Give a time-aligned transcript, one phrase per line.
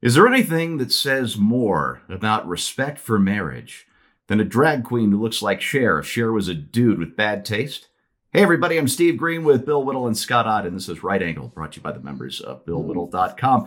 [0.00, 3.88] Is there anything that says more about respect for marriage
[4.28, 7.44] than a drag queen who looks like Cher if Cher was a dude with bad
[7.44, 7.88] taste?
[8.32, 11.20] Hey, everybody, I'm Steve Green with Bill Whittle and Scott Ott, and this is Right
[11.20, 13.66] Angle, brought to you by the members of BillWhittle.com.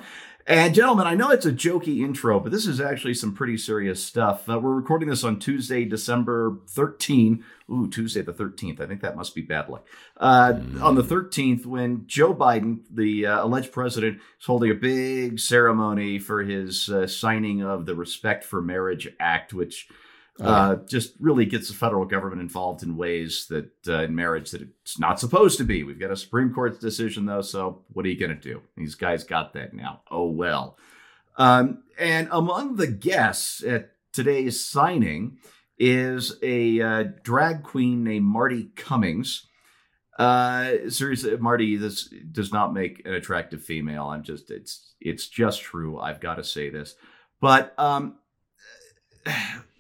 [0.52, 4.04] And, gentlemen, I know it's a jokey intro, but this is actually some pretty serious
[4.04, 4.50] stuff.
[4.50, 7.42] Uh, we're recording this on Tuesday, December 13.
[7.72, 8.82] Ooh, Tuesday the 13th.
[8.82, 9.88] I think that must be bad luck.
[10.18, 10.84] Uh, mm.
[10.84, 16.20] On the 13th, when Joe Biden, the uh, alleged president, is holding a big ceremony
[16.20, 19.88] for his uh, signing of the Respect for Marriage Act, which
[20.40, 20.48] Yeah.
[20.48, 24.62] uh, just really gets the federal government involved in ways that uh, in marriage that
[24.62, 25.84] it's not supposed to be.
[25.84, 28.62] We've got a Supreme Court's decision though, so what are you going to do?
[28.78, 30.02] These guys got that now.
[30.10, 30.78] Oh well.
[31.38, 35.38] Um, and among the guests at today's signing
[35.78, 39.48] is a uh, drag queen named Marty Cummings.
[40.20, 44.06] Uh, seriously, Marty, this does not make an attractive female.
[44.06, 46.00] I'm just it's it's just true.
[46.00, 46.96] I've got to say this,
[47.40, 48.18] but um,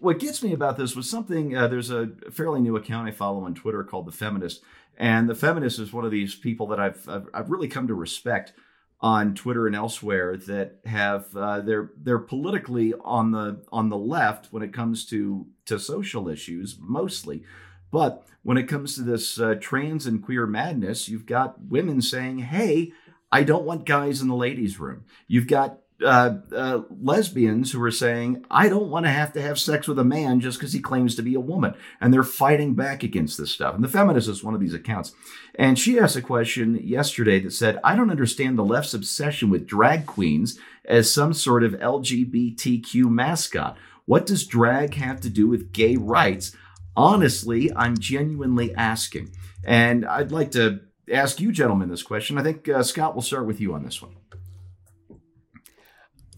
[0.02, 1.55] what gets me about this was something.
[1.55, 4.63] Uh, there's a fairly new account I follow on Twitter called the Feminist,
[4.97, 7.94] and the Feminist is one of these people that I've I've, I've really come to
[7.94, 8.53] respect
[8.99, 14.47] on Twitter and elsewhere that have uh, they're they're politically on the on the left
[14.52, 17.44] when it comes to to social issues mostly,
[17.91, 22.39] but when it comes to this uh, trans and queer madness, you've got women saying,
[22.39, 22.91] "Hey."
[23.33, 25.05] I don't want guys in the ladies' room.
[25.25, 29.59] You've got uh, uh, lesbians who are saying, I don't want to have to have
[29.59, 31.73] sex with a man just because he claims to be a woman.
[31.99, 33.75] And they're fighting back against this stuff.
[33.75, 35.13] And the feminist is one of these accounts.
[35.55, 39.67] And she asked a question yesterday that said, I don't understand the left's obsession with
[39.67, 43.77] drag queens as some sort of LGBTQ mascot.
[44.05, 46.55] What does drag have to do with gay rights?
[46.95, 49.31] Honestly, I'm genuinely asking.
[49.63, 52.38] And I'd like to ask you, gentlemen, this question.
[52.38, 54.16] I think, uh, Scott, we'll start with you on this one.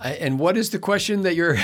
[0.03, 1.55] And what is the question that you're?
[1.55, 1.61] The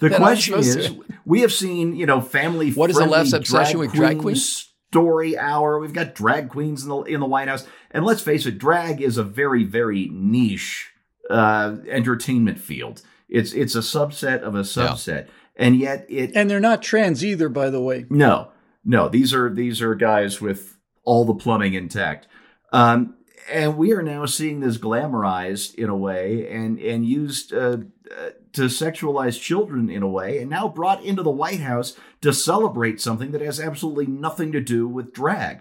[0.08, 1.04] that question is: to...
[1.24, 2.72] We have seen, you know, family.
[2.72, 4.72] What is the left's obsession with drag queens?
[4.90, 5.78] Story hour.
[5.78, 9.02] We've got drag queens in the in the White House, and let's face it, drag
[9.02, 10.90] is a very very niche
[11.28, 13.02] uh, entertainment field.
[13.28, 15.32] It's it's a subset of a subset, yeah.
[15.56, 16.32] and yet it.
[16.34, 18.06] And they're not trans either, by the way.
[18.08, 18.52] No,
[18.84, 19.08] no.
[19.08, 22.26] These are these are guys with all the plumbing intact.
[22.72, 23.17] Um,
[23.50, 27.78] and we are now seeing this glamorized in a way and and used uh,
[28.16, 32.32] uh, to sexualize children in a way and now brought into the White House to
[32.32, 35.60] celebrate something that has absolutely nothing to do with drag.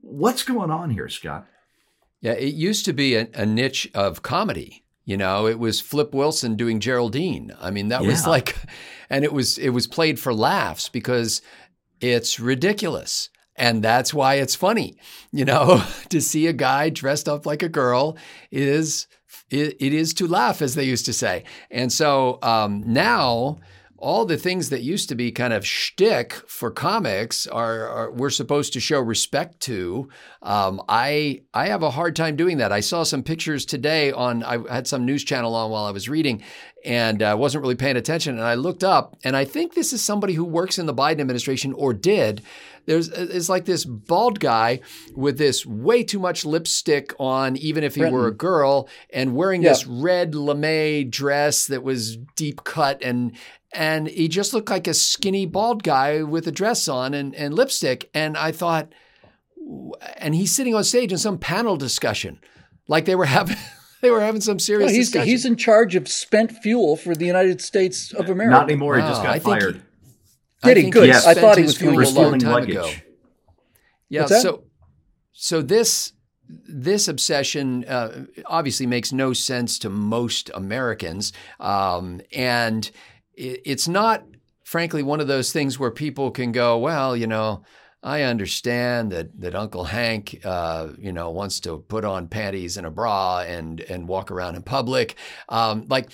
[0.00, 1.46] What's going on here, Scott?
[2.20, 4.84] Yeah, it used to be a, a niche of comedy.
[5.04, 7.54] You know, it was Flip Wilson doing Geraldine.
[7.60, 8.08] I mean, that yeah.
[8.08, 8.56] was like,
[9.08, 11.42] and it was it was played for laughs because
[12.00, 13.30] it's ridiculous.
[13.58, 14.96] And that's why it's funny,
[15.32, 18.16] you know, to see a guy dressed up like a girl
[18.50, 19.06] is
[19.50, 21.44] it, it is to laugh, as they used to say.
[21.70, 23.58] And so um, now
[23.98, 28.30] all the things that used to be kind of shtick for comics are, are we're
[28.30, 30.08] supposed to show respect to.
[30.42, 32.72] Um, I I have a hard time doing that.
[32.72, 34.42] I saw some pictures today on.
[34.42, 36.42] I had some news channel on while I was reading,
[36.84, 38.36] and I uh, wasn't really paying attention.
[38.36, 41.20] And I looked up, and I think this is somebody who works in the Biden
[41.20, 42.42] administration or did.
[42.86, 44.80] There's uh, it's like this bald guy
[45.14, 48.18] with this way too much lipstick on, even if he Brinton.
[48.18, 49.70] were a girl, and wearing yeah.
[49.70, 53.36] this red lame dress that was deep cut and
[53.72, 57.52] and he just looked like a skinny bald guy with a dress on and, and
[57.54, 58.08] lipstick.
[58.14, 58.88] And I thought,
[60.16, 62.40] and he's sitting on stage in some panel discussion,
[62.88, 63.56] like they were having.
[64.02, 64.88] They were having some serious.
[64.88, 65.28] Well, he's discussion.
[65.28, 68.52] he's in charge of spent fuel for the United States of America.
[68.52, 68.96] Not anymore.
[68.96, 69.82] He just got I fired.
[70.62, 70.90] He, did he?
[70.90, 71.08] Good.
[71.08, 71.26] Yes.
[71.26, 72.70] I thought he was fuel a long time luggage.
[72.70, 72.90] ago.
[74.08, 74.26] Yeah.
[74.26, 74.64] So,
[75.32, 76.12] so this
[76.48, 82.90] this obsession uh, obviously makes no sense to most Americans, um, and
[83.34, 84.24] it's not,
[84.64, 87.64] frankly, one of those things where people can go, well, you know,
[88.02, 92.86] I understand that that Uncle Hank, uh, you know, wants to put on panties and
[92.86, 95.16] a bra and and walk around in public.
[95.48, 96.10] Um, like,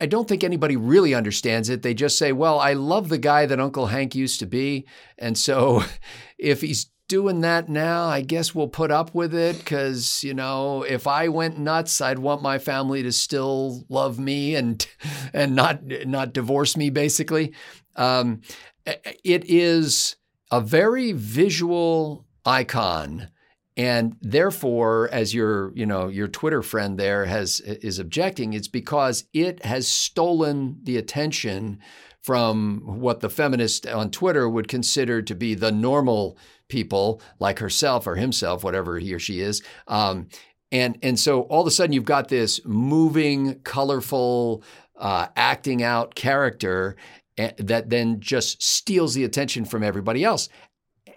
[0.00, 1.82] I, don't think anybody really understands it.
[1.82, 4.86] They just say, "Well, I love the guy that Uncle Hank used to be,
[5.18, 5.82] and so
[6.38, 8.06] if he's doing that now.
[8.06, 12.18] I guess we'll put up with it because, you know, if I went nuts, I'd
[12.18, 14.86] want my family to still love me and
[15.32, 17.54] and not not divorce me, basically.
[17.94, 18.42] Um,
[18.84, 20.16] it is
[20.50, 23.28] a very visual icon.
[23.76, 29.24] And therefore, as your, you know, your Twitter friend there has is objecting, it's because
[29.34, 31.78] it has stolen the attention
[32.22, 36.38] from what the feminist on Twitter would consider to be the normal
[36.68, 39.62] people like herself or himself, whatever he or she is.
[39.86, 40.28] Um,
[40.72, 44.64] And and so all of a sudden you've got this moving, colorful,
[44.96, 46.96] uh, acting out character
[47.38, 50.48] eh, that then just steals the attention from everybody else,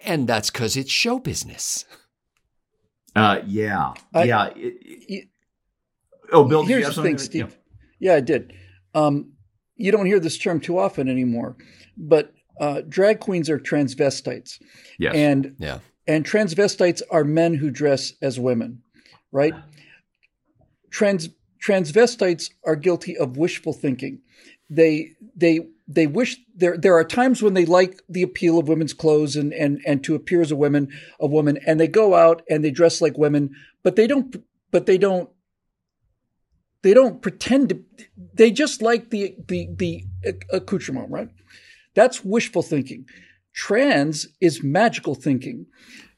[0.04, 1.84] and that's because it's show business.
[3.14, 4.46] Uh, yeah, I, yeah.
[4.56, 5.28] It, it,
[6.32, 7.56] oh, Bill, here's the thing, Steve.
[7.98, 8.12] Yeah.
[8.12, 8.52] yeah, I did.
[8.94, 9.32] Um,
[9.76, 11.56] you don't hear this term too often anymore,
[11.96, 14.60] but uh, drag queens are transvestites.
[14.98, 15.14] Yes.
[15.14, 15.78] And yeah.
[16.06, 18.82] And transvestites are men who dress as women
[19.32, 19.54] right?
[20.90, 21.28] Trans
[21.64, 24.20] transvestites are guilty of wishful thinking.
[24.68, 28.92] They they they wish there there are times when they like the appeal of women's
[28.92, 30.88] clothes and and and to appear as a woman
[31.18, 33.50] a woman and they go out and they dress like women,
[33.82, 34.36] but they don't
[34.70, 35.28] but they don't
[36.82, 37.84] they don't pretend to
[38.34, 40.04] they just like the the the
[40.52, 41.28] accoutrement, right?
[41.94, 43.06] That's wishful thinking.
[43.52, 45.66] Trans is magical thinking.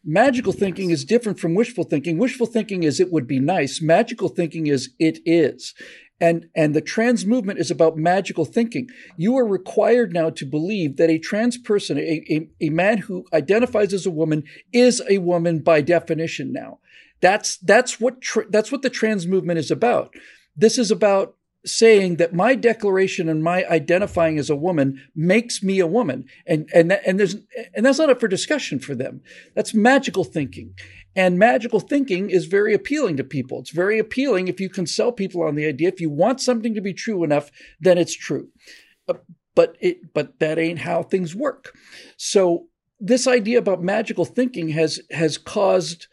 [0.05, 2.19] Magical thinking is different from wishful thinking.
[2.19, 3.81] Wishful thinking is it would be nice.
[3.81, 5.75] Magical thinking is it is.
[6.23, 8.89] And, and the trans movement is about magical thinking.
[9.17, 13.25] You are required now to believe that a trans person, a, a, a man who
[13.33, 16.79] identifies as a woman, is a woman by definition now.
[17.21, 20.15] That's, that's what, tra- that's what the trans movement is about.
[20.57, 25.79] This is about saying that my declaration and my identifying as a woman makes me
[25.79, 26.25] a woman.
[26.47, 27.37] And and and there's
[27.75, 29.23] and that's not up for discussion for them.
[29.55, 30.75] That's magical thinking.
[31.15, 33.61] And magical thinking is very appealing to people.
[33.61, 35.89] It's very appealing if you can sell people on the idea.
[35.89, 37.51] If you want something to be true enough
[37.81, 38.49] then it's true.
[39.09, 39.15] Uh,
[39.55, 41.77] but it but that ain't how things work.
[42.17, 42.67] So
[42.99, 46.07] this idea about magical thinking has has caused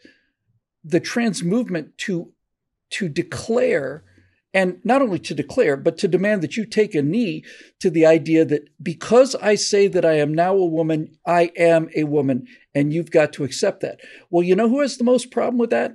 [0.84, 2.32] the trans movement to
[2.90, 4.04] to declare
[4.52, 7.44] and not only to declare, but to demand that you take a knee
[7.80, 11.88] to the idea that because I say that I am now a woman, I am
[11.94, 14.00] a woman, and you've got to accept that.
[14.28, 15.94] Well, you know who has the most problem with that?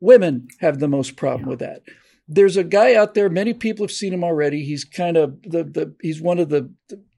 [0.00, 1.50] Women have the most problem yeah.
[1.50, 1.82] with that.
[2.28, 4.64] There's a guy out there, many people have seen him already.
[4.64, 6.70] He's kind of the, the he's one of the,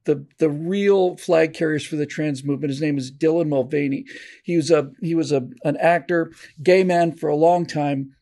[0.04, 2.70] the the real flag carriers for the trans movement.
[2.70, 4.04] His name is Dylan Mulvaney.
[4.44, 6.30] He was a he was a an actor,
[6.62, 8.14] gay man for a long time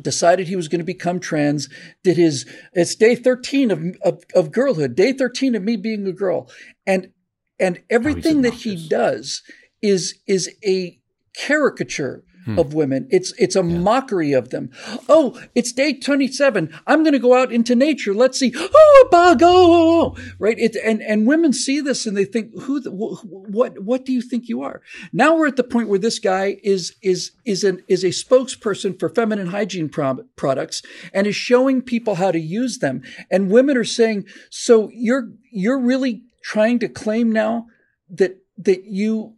[0.00, 1.68] decided he was going to become trans
[2.02, 6.12] did his it's day 13 of, of, of girlhood day 13 of me being a
[6.12, 6.50] girl.
[6.86, 7.12] And
[7.58, 9.42] and everything that he does
[9.82, 10.98] is is a
[11.34, 12.58] caricature hmm.
[12.58, 13.08] of women.
[13.10, 13.78] It's it's a yeah.
[13.78, 14.70] mockery of them.
[15.08, 16.72] Oh, it's day 27.
[16.86, 18.14] I'm going to go out into nature.
[18.14, 18.52] Let's see.
[18.56, 19.40] Oh, a bug.
[19.42, 20.58] Oh, right.
[20.58, 24.22] It, and and women see this and they think, who, the, what, what do you
[24.22, 24.82] think you are?
[25.12, 28.98] Now we're at the point where this guy is is is an is a spokesperson
[28.98, 30.82] for feminine hygiene pro- products
[31.12, 33.02] and is showing people how to use them.
[33.30, 37.66] And women are saying, so you're you're really trying to claim now
[38.08, 39.34] that that you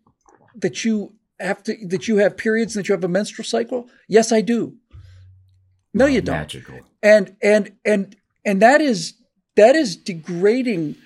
[0.54, 3.88] that you have to that you have periods and that you have a menstrual cycle?
[4.08, 4.76] Yes, I do.
[5.94, 6.36] No, you don't.
[6.36, 6.80] Magical.
[7.02, 9.14] And and and and that is
[9.56, 10.96] that is degrading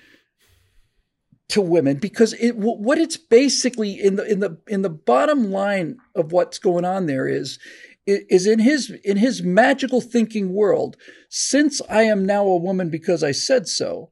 [1.49, 5.97] to women because it what it's basically in the in the in the bottom line
[6.13, 7.57] of what's going on there is
[8.05, 10.97] is in his in his magical thinking world
[11.29, 14.11] since i am now a woman because i said so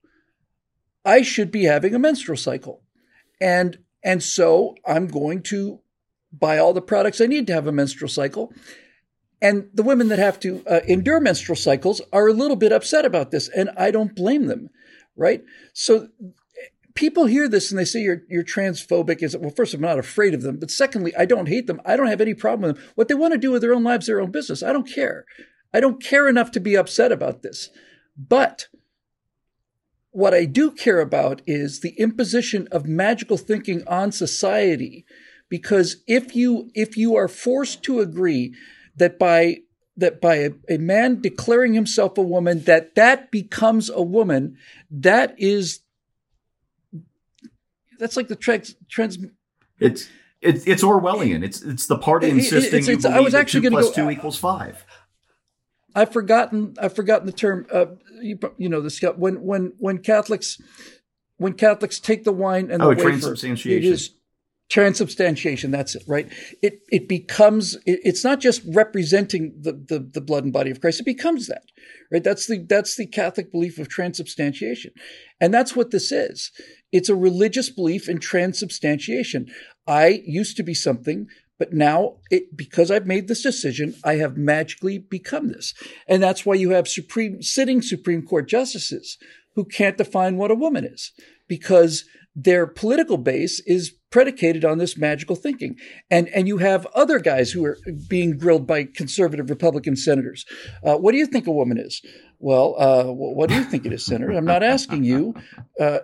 [1.03, 2.81] i should be having a menstrual cycle
[3.41, 5.81] and and so i'm going to
[6.39, 8.53] buy all the products I need to have a menstrual cycle.
[9.41, 13.05] And the women that have to uh, endure menstrual cycles are a little bit upset
[13.05, 14.69] about this, and I don't blame them,
[15.15, 15.43] right?
[15.73, 16.09] So
[16.95, 19.21] people hear this and they say you're you're transphobic.
[19.21, 21.81] Is well, first, I'm not afraid of them, but secondly, I don't hate them.
[21.85, 22.91] I don't have any problem with them.
[22.95, 24.63] What they want to do with their own lives, their own business.
[24.63, 25.25] I don't care.
[25.73, 27.69] I don't care enough to be upset about this.
[28.17, 28.67] But
[30.11, 35.05] what I do care about is the imposition of magical thinking on society
[35.49, 38.53] because if you if you are forced to agree
[38.95, 39.57] that by
[39.97, 44.57] that by a, a, man declaring himself a woman that that becomes a woman
[44.91, 45.81] that is
[47.97, 49.17] that's like the trans, trans
[49.79, 50.09] it's
[50.41, 51.43] it's it's Orwellian.
[51.43, 54.37] It's it's the party insisting it's, it's, I was actually two plus go, two equals
[54.37, 54.85] five.
[55.93, 57.65] I've forgotten I've forgotten the term.
[57.71, 57.85] Uh,
[58.21, 60.61] you, you know this when when when Catholics
[61.37, 64.15] when Catholics take the wine and the oh, wafer, transubstantiation.
[64.69, 66.31] Transubstantiation that's it right?
[66.61, 70.81] It it becomes it, it's not just representing the, the the blood and body of
[70.81, 71.65] christ it becomes that
[72.11, 72.23] right?
[72.23, 74.91] That's the that's the catholic belief of transubstantiation.
[75.39, 76.51] And that's what this is.
[76.91, 79.47] It's a religious belief in transubstantiation.
[79.87, 84.37] I used to be something but now it because i've made this decision i have
[84.37, 85.73] magically become this.
[86.07, 89.17] And that's why you have supreme sitting supreme court justices
[89.55, 91.11] who can't define what a woman is
[91.47, 92.05] because
[92.35, 95.75] their political base is predicated on this magical thinking.
[96.09, 100.45] And and you have other guys who are being grilled by conservative Republican senators.
[100.81, 102.01] Uh, what do you think a woman is?
[102.39, 104.31] Well, uh, what do you think it is, Senator?
[104.31, 105.35] I'm not asking you.
[105.77, 105.99] Uh,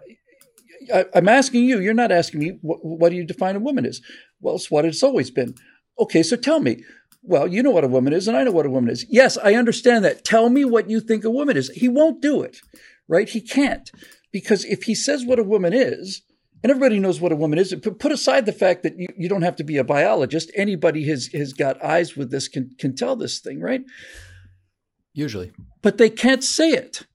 [0.94, 1.80] I, am asking you.
[1.80, 2.58] You're not asking me.
[2.62, 4.02] What, what do you define a woman is?
[4.42, 5.56] Well, it's what it's always been.
[5.98, 6.84] Okay, so tell me.
[7.24, 9.06] Well, you know what a woman is, and I know what a woman is.
[9.08, 10.26] Yes, I understand that.
[10.26, 11.70] Tell me what you think a woman is.
[11.70, 12.58] He won't do it,
[13.08, 13.30] right?
[13.30, 13.90] He can't.
[14.34, 16.24] Because if he says what a woman is,
[16.64, 17.74] and everybody knows what a woman is.
[17.74, 20.52] Put aside the fact that you, you don't have to be a biologist.
[20.56, 23.84] Anybody has has got eyes with this can can tell this thing, right?
[25.14, 25.52] Usually.
[25.82, 27.06] But they can't say it.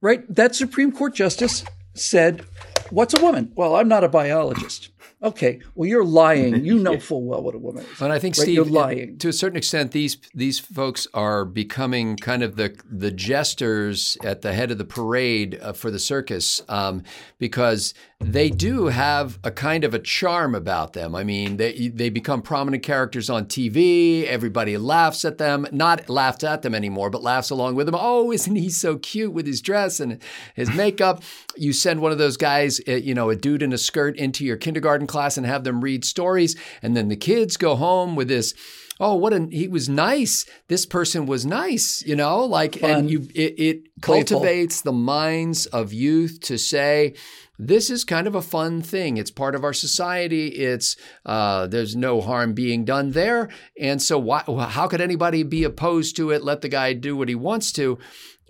[0.00, 0.22] Right?
[0.34, 2.44] That Supreme Court justice said,
[2.90, 3.52] What's a woman?
[3.56, 4.90] Well, I'm not a biologist.
[5.22, 6.66] Okay, well, you're lying.
[6.66, 8.02] You know full well what a woman is.
[8.02, 8.42] And I think, right?
[8.42, 9.16] Steve, you're lying.
[9.18, 14.42] To a certain extent, these these folks are becoming kind of the the jesters at
[14.42, 17.02] the head of the parade uh, for the circus um,
[17.38, 17.94] because
[18.32, 21.14] they do have a kind of a charm about them.
[21.14, 24.24] I mean, they they become prominent characters on TV.
[24.26, 27.96] Everybody laughs at them, not laughs at them anymore, but laughs along with them.
[27.98, 30.20] Oh, isn't he so cute with his dress and
[30.54, 31.22] his makeup?
[31.56, 34.44] You send one of those guys, uh, you know, a dude in a skirt into
[34.44, 36.56] your kindergarten class and have them read stories.
[36.82, 38.54] And then the kids go home with this
[39.00, 40.46] oh what a he was nice.
[40.68, 42.90] This person was nice you know like Fun.
[42.90, 47.14] and you it, it cultivates the minds of youth to say
[47.58, 49.16] this is kind of a fun thing.
[49.16, 50.48] It's part of our society.
[50.48, 53.48] It's uh, there's no harm being done there.
[53.80, 56.42] And so why, how could anybody be opposed to it?
[56.42, 57.98] Let the guy do what he wants to.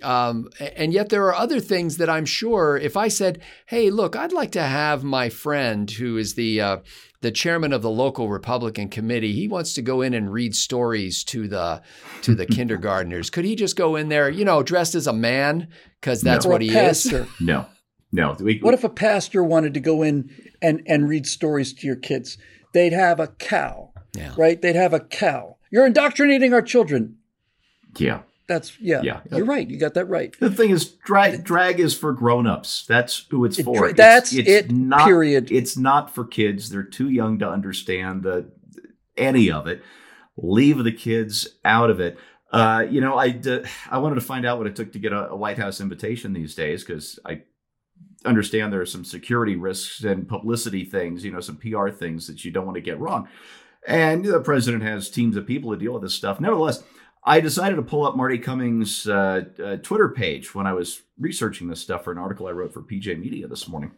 [0.03, 4.17] Um, and yet there are other things that I'm sure if I said, "Hey, look,
[4.17, 6.77] I'd like to have my friend who is the uh,
[7.25, 9.33] the chairman of the local Republican committee.
[9.33, 11.81] He wants to go in and read stories to the
[12.21, 13.31] to the kindergartners.
[13.31, 15.69] Could he just go in there, you know, dressed as a man
[16.01, 16.53] because that's no.
[16.53, 17.23] what he pastor.
[17.23, 17.29] is?
[17.41, 17.67] No,
[18.13, 18.37] no.
[18.39, 21.97] We, what if a pastor wanted to go in and and read stories to your
[21.97, 22.37] kids?
[22.75, 24.35] They'd have a cow, yeah.
[24.37, 24.61] right?
[24.61, 25.57] They'd have a cow.
[25.71, 27.17] You're indoctrinating our children.
[27.97, 28.21] Yeah.
[28.47, 29.21] That's yeah, yeah.
[29.33, 29.69] You're right.
[29.69, 30.35] You got that right.
[30.39, 32.85] The thing is, drag drag is for grown-ups.
[32.87, 33.93] That's who it's It- for.
[33.93, 35.51] that's it's, it's it, Not, period.
[35.51, 36.69] It's not for kids.
[36.69, 38.51] They're too young to understand the,
[39.17, 39.83] any of it.
[40.37, 42.19] Leave the kids out of it.
[42.53, 43.41] Uh, you know, I
[43.91, 46.33] I wanted to find out what it took to get a, a White House invitation
[46.35, 47.43] these days because I
[48.25, 51.25] understand there are some security risks and publicity things.
[51.25, 53.29] You know, some PR things that you don't want to get wrong.
[53.87, 56.41] And the president has teams of people to deal with this stuff.
[56.41, 56.83] Nevertheless,
[57.25, 61.69] I decided to pull up Marty Cummings' uh, uh, Twitter page when I was researching
[61.69, 63.93] this stuff for an article I wrote for PJ Media this morning.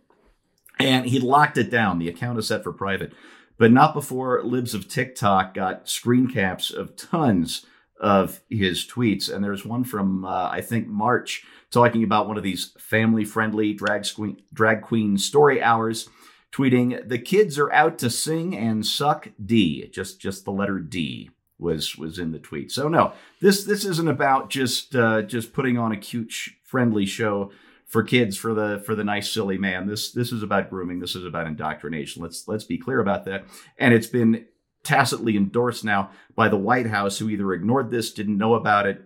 [0.79, 1.99] And he locked it down.
[1.99, 3.13] The account is set for private,
[3.59, 7.67] but not before Libs of TikTok got screen caps of tons
[7.99, 9.33] of his tweets.
[9.33, 13.73] And there's one from, uh, I think, March talking about one of these family friendly
[13.73, 16.09] drag, queen, drag queen story hours
[16.53, 21.31] tweeting the kids are out to sing and suck d just just the letter d
[21.59, 22.71] was was in the tweet.
[22.71, 26.33] So no, this this isn't about just uh, just putting on a cute,
[26.63, 27.51] friendly show
[27.87, 29.87] for kids for the for the nice silly man.
[29.87, 31.01] This this is about grooming.
[31.01, 32.23] This is about indoctrination.
[32.23, 33.45] Let's let's be clear about that.
[33.79, 34.47] And it's been
[34.83, 39.03] tacitly endorsed now by the White House, who either ignored this, didn't know about it,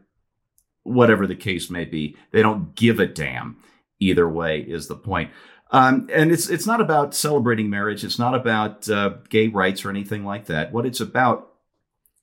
[0.83, 2.17] whatever the case may be.
[2.33, 3.57] They don't give a damn.
[4.03, 5.31] Either way is the point.
[5.71, 8.03] Um, and it's it's not about celebrating marriage.
[8.03, 10.73] It's not about uh, gay rights or anything like that.
[10.73, 11.50] What it's about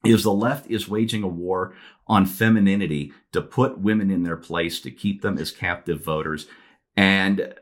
[0.05, 1.73] is the left is waging a war
[2.07, 6.47] on femininity to put women in their place, to keep them as captive voters.
[6.95, 7.53] And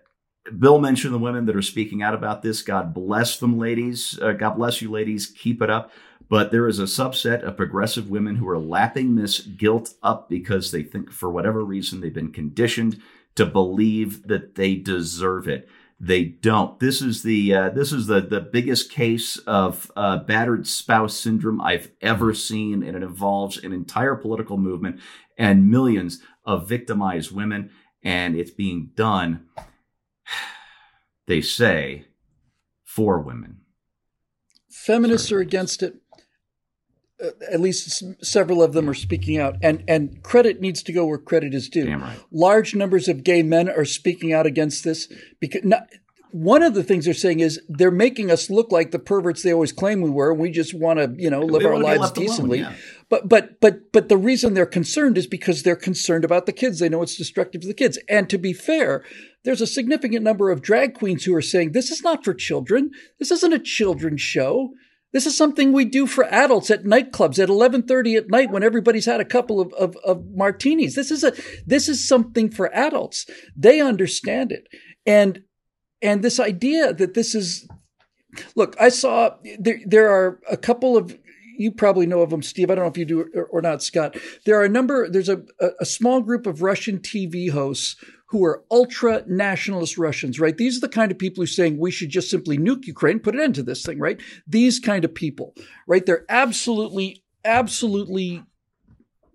[0.59, 2.61] Bill mentioned the women that are speaking out about this.
[2.61, 4.19] God bless them, ladies.
[4.21, 5.27] Uh, God bless you, ladies.
[5.27, 5.91] Keep it up.
[6.27, 10.71] But there is a subset of progressive women who are lapping this guilt up because
[10.71, 13.01] they think, for whatever reason, they've been conditioned
[13.35, 15.67] to believe that they deserve it.
[15.99, 16.79] They don't.
[16.79, 21.61] This is the uh, this is the the biggest case of uh, battered spouse syndrome
[21.61, 24.99] I've ever seen, and it involves an entire political movement
[25.37, 27.71] and millions of victimized women,
[28.03, 29.45] and it's being done.
[31.27, 32.05] They say
[32.83, 33.61] for women.
[34.69, 35.39] Feminists Sorry.
[35.39, 35.95] are against it.
[37.23, 41.05] Uh, at least several of them are speaking out, and and credit needs to go
[41.05, 41.95] where credit is due.
[41.95, 42.17] Right.
[42.31, 45.07] Large numbers of gay men are speaking out against this
[45.39, 45.87] because not,
[46.35, 49.53] one of the things they're saying is they're making us look like the perverts they
[49.53, 50.31] always claim we were.
[50.31, 52.59] And we just want to, you know, live our lives decently.
[52.59, 52.77] Alone, yeah.
[53.07, 56.79] But but but but the reason they're concerned is because they're concerned about the kids.
[56.79, 57.97] They know it's destructive to the kids.
[58.09, 59.05] And to be fair,
[59.45, 62.91] there's a significant number of drag queens who are saying this is not for children.
[63.19, 64.73] This isn't a children's show.
[65.15, 69.05] This is something we do for adults at nightclubs at 11:30 at night when everybody's
[69.05, 70.95] had a couple of, of, of martinis.
[70.95, 71.31] This is a
[71.65, 73.25] this is something for adults.
[73.55, 74.67] They understand it.
[75.05, 75.43] And
[76.01, 77.65] and this idea that this is
[78.57, 81.17] look, I saw there, there are a couple of
[81.57, 82.69] you probably know of them, Steve.
[82.69, 84.17] I don't know if you do or not, Scott.
[84.45, 85.09] There are a number.
[85.09, 85.41] There's a,
[85.79, 87.95] a small group of Russian TV hosts
[88.27, 90.57] who are ultra nationalist Russians, right?
[90.57, 93.19] These are the kind of people who are saying we should just simply nuke Ukraine,
[93.19, 94.19] put an end to this thing, right?
[94.47, 95.53] These kind of people,
[95.87, 96.05] right?
[96.05, 98.43] They're absolutely, absolutely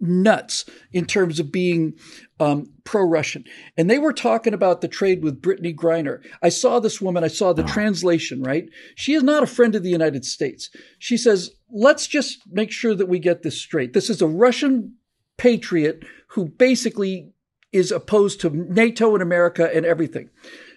[0.00, 1.94] nuts in terms of being
[2.40, 3.44] um, pro-Russian.
[3.76, 6.24] And they were talking about the trade with Brittney Griner.
[6.42, 7.22] I saw this woman.
[7.22, 8.42] I saw the translation.
[8.42, 8.68] Right?
[8.96, 10.70] She is not a friend of the United States.
[10.98, 13.92] She says, "Let's just make sure that we get this straight.
[13.92, 14.94] This is a Russian
[15.36, 17.32] patriot who basically
[17.72, 20.30] is opposed to NATO and America and everything."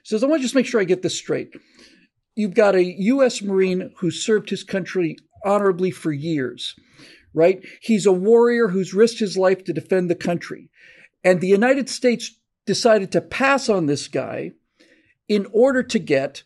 [0.04, 1.54] She says, "I want to just make sure I get this straight."
[2.36, 3.42] You've got a U.S.
[3.42, 6.76] Marine who served his country honorably for years
[7.34, 7.66] right?
[7.82, 10.70] He's a warrior who's risked his life to defend the country.
[11.24, 14.52] And the United States decided to pass on this guy
[15.28, 16.44] in order to get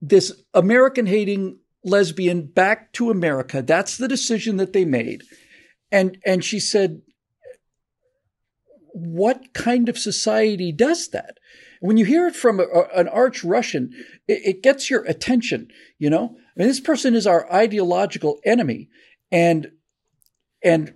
[0.00, 3.62] this American hating lesbian back to America.
[3.62, 5.22] That's the decision that they made.
[5.90, 7.02] And, and she said,
[8.92, 11.38] what kind of society does that?
[11.80, 13.90] When you hear it from a, an arch Russian,
[14.28, 15.68] it, it, gets your attention,
[15.98, 16.36] you know?
[16.36, 18.88] I mean, this person is our ideological enemy.
[19.32, 19.72] And
[20.62, 20.94] and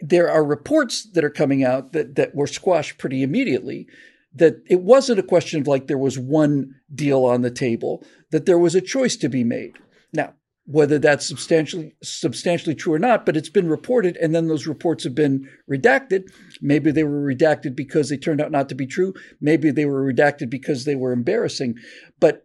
[0.00, 3.86] there are reports that are coming out that, that were squashed pretty immediately
[4.34, 8.46] that it wasn't a question of like there was one deal on the table, that
[8.46, 9.72] there was a choice to be made.
[10.12, 10.34] Now,
[10.68, 15.04] whether that's substantially substantially true or not, but it's been reported, and then those reports
[15.04, 16.30] have been redacted.
[16.60, 19.14] Maybe they were redacted because they turned out not to be true.
[19.40, 21.76] Maybe they were redacted because they were embarrassing.
[22.20, 22.44] But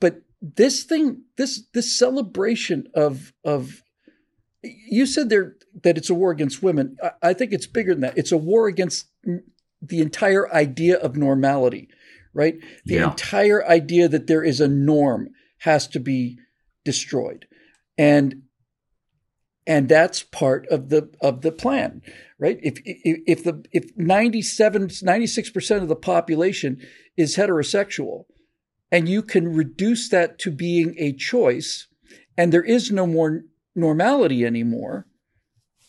[0.00, 3.84] but this thing, this this celebration of of
[4.62, 6.96] you said there that it's a war against women.
[7.02, 8.18] I, I think it's bigger than that.
[8.18, 9.06] It's a war against
[9.80, 11.88] the entire idea of normality,
[12.34, 12.56] right?
[12.84, 13.10] The yeah.
[13.10, 16.38] entire idea that there is a norm has to be
[16.84, 17.46] destroyed.
[17.98, 18.42] And
[19.66, 22.00] and that's part of the of the plan
[22.38, 26.80] right if if, if the if 97 96% of the population
[27.16, 28.24] is heterosexual
[28.90, 31.88] and you can reduce that to being a choice
[32.36, 33.42] and there is no more
[33.74, 35.06] normality anymore,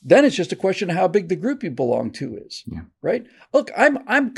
[0.04, 2.64] then it's just a question of how big the group you belong to is.
[2.66, 2.82] Yeah.
[3.02, 3.26] Right?
[3.54, 4.34] Look, I'm I'm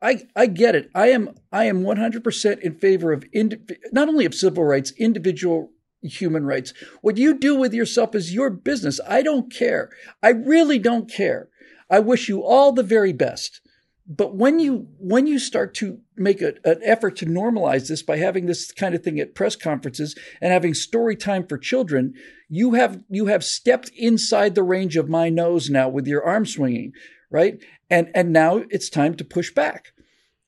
[0.00, 0.90] I I get it.
[0.94, 3.60] I am I am 100% in favor of indi-
[3.92, 5.70] not only of civil rights, individual
[6.02, 6.72] human rights.
[7.00, 9.00] What you do with yourself is your business.
[9.06, 9.90] I don't care.
[10.22, 11.48] I really don't care.
[11.90, 13.60] I wish you all the very best.
[14.06, 18.16] But when you when you start to make a, an effort to normalize this by
[18.16, 22.14] having this kind of thing at press conferences and having story time for children,
[22.48, 26.46] you have you have stepped inside the range of my nose now with your arm
[26.46, 26.92] swinging,
[27.30, 27.62] right?
[27.88, 29.92] And and now it's time to push back,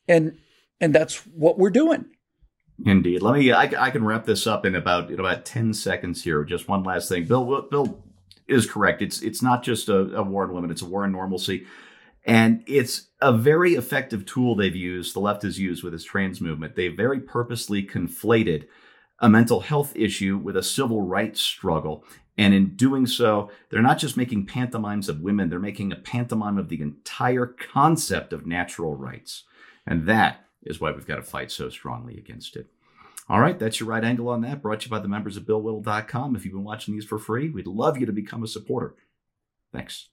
[0.09, 0.37] and
[0.81, 2.07] and that's what we're doing.
[2.85, 3.23] Indeed.
[3.23, 3.51] Let me.
[3.51, 6.45] Uh, I, I can wrap this up in about in about ten seconds here.
[6.45, 7.25] Just one last thing.
[7.25, 8.03] Bill Bill
[8.49, 9.03] is correct.
[9.03, 10.71] It's it's not just a, a war on women.
[10.71, 11.67] It's a war on normalcy.
[12.27, 16.41] And it's a very effective tool they've used, the left has used with this trans
[16.41, 16.75] movement.
[16.75, 18.67] They very purposely conflated
[19.21, 22.05] a mental health issue with a civil rights struggle.
[22.37, 26.59] And in doing so, they're not just making pantomimes of women, they're making a pantomime
[26.59, 29.45] of the entire concept of natural rights.
[29.87, 32.67] And that is why we've got to fight so strongly against it.
[33.29, 34.61] All right, that's your right angle on that.
[34.61, 36.37] Brought to you by the members of BillWhittle.com.
[36.37, 38.95] If you've been watching these for free, we'd love you to become a supporter.
[39.73, 40.09] Thanks.